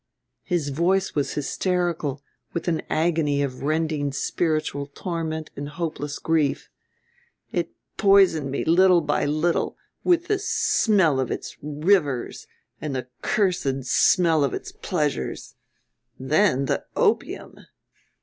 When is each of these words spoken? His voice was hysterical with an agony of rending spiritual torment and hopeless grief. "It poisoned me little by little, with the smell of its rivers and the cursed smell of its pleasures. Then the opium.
His 0.41 0.69
voice 0.69 1.13
was 1.13 1.33
hysterical 1.35 2.23
with 2.53 2.67
an 2.67 2.81
agony 2.89 3.43
of 3.43 3.61
rending 3.61 4.11
spiritual 4.11 4.87
torment 4.87 5.51
and 5.55 5.69
hopeless 5.69 6.17
grief. 6.17 6.71
"It 7.51 7.69
poisoned 7.97 8.49
me 8.49 8.65
little 8.65 9.01
by 9.01 9.25
little, 9.25 9.77
with 10.03 10.25
the 10.25 10.39
smell 10.39 11.19
of 11.19 11.29
its 11.29 11.55
rivers 11.61 12.47
and 12.81 12.95
the 12.95 13.09
cursed 13.21 13.83
smell 13.85 14.43
of 14.43 14.55
its 14.55 14.71
pleasures. 14.71 15.53
Then 16.19 16.65
the 16.65 16.83
opium. 16.95 17.59